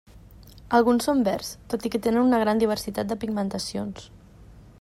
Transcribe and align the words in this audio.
Alguns 0.77 1.07
són 1.09 1.21
verds, 1.27 1.51
tot 1.73 1.87
i 1.89 1.93
que 1.97 2.03
tenen 2.07 2.31
una 2.31 2.41
gran 2.47 2.65
diversitat 2.65 3.13
de 3.13 3.19
pigmentacions. 3.25 4.13